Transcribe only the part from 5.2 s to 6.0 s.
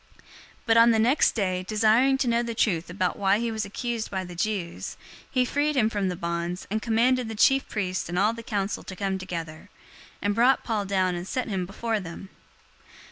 he freed him